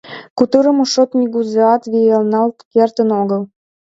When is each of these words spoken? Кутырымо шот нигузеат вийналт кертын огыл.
Кутырымо 0.37 0.85
шот 0.93 1.09
нигузеат 1.19 1.83
вийналт 1.91 2.57
кертын 2.73 3.09
огыл. 3.21 3.41